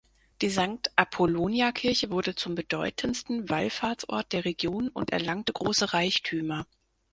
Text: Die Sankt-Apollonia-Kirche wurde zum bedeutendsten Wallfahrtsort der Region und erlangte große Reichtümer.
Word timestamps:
Die 0.41 0.49
Sankt-Apollonia-Kirche 0.49 2.09
wurde 2.09 2.33
zum 2.33 2.55
bedeutendsten 2.55 3.49
Wallfahrtsort 3.49 4.33
der 4.33 4.45
Region 4.45 4.89
und 4.89 5.11
erlangte 5.11 5.53
große 5.53 5.93
Reichtümer. 5.93 6.65